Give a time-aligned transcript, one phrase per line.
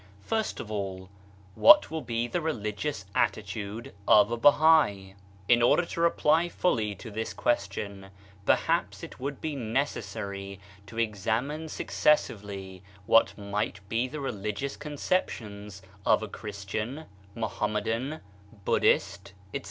[0.23, 1.11] First of all,
[1.53, 5.13] what will be the religious attitude of a Bahai?
[5.47, 8.09] In order to reply fully to this question,
[8.43, 16.23] perhaps it would be necessary to examine successively what might be the religious conceptions of
[16.23, 17.05] a Christian,
[17.35, 18.21] Muhammadan,
[18.65, 19.59] Buddhist, etc.